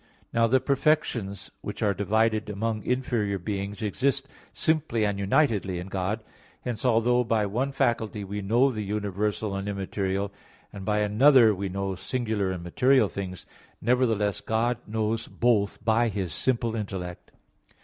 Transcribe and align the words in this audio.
Now 0.33 0.47
the 0.47 0.59
perfections 0.59 1.51
which 1.61 1.83
are 1.83 1.93
divided 1.93 2.49
among 2.49 2.81
inferior 2.81 3.37
beings, 3.37 3.83
exist 3.83 4.27
simply 4.51 5.05
and 5.05 5.19
unitedly 5.19 5.77
in 5.77 5.89
God; 5.89 6.23
hence, 6.61 6.83
although 6.83 7.23
by 7.23 7.45
one 7.45 7.71
faculty 7.71 8.23
we 8.23 8.41
know 8.41 8.71
the 8.71 8.81
universal 8.81 9.55
and 9.55 9.69
immaterial, 9.69 10.31
and 10.73 10.85
by 10.85 11.01
another 11.01 11.53
we 11.53 11.69
know 11.69 11.93
singular 11.93 12.49
and 12.49 12.63
material 12.63 13.09
things, 13.09 13.45
nevertheless 13.79 14.41
God 14.41 14.79
knows 14.87 15.27
both 15.27 15.77
by 15.85 16.09
His 16.09 16.33
simple 16.33 16.75
intellect. 16.75 17.29